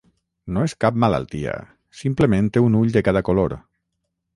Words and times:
No 0.55 0.63
és 0.69 0.73
cap 0.85 0.97
malaltia, 1.03 1.53
simplement 2.01 2.51
té 2.57 2.67
un 2.71 2.83
ull 2.83 2.97
de 3.01 3.09
cada 3.11 3.27
color. 3.31 3.61